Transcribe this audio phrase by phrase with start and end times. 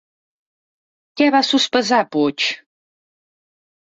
[1.19, 2.47] Què va sospesar Puig?